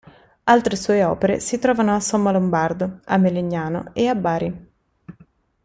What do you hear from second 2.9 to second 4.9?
a Melegnano e a Bari.